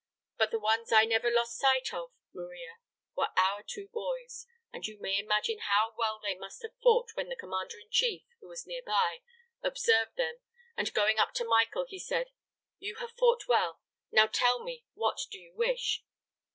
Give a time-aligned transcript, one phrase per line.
[0.35, 2.77] But the ones I never lost sight of, Maria,
[3.15, 7.29] were our two boys; and you may imagine how well they must have fought when
[7.29, 9.19] the commander in chief, who was nearby,
[9.61, 10.39] observed them,
[10.75, 12.31] and going up to Michael, he said,
[12.79, 13.79] 'You have fought well.
[14.11, 16.03] Now tell me, what do you wish?'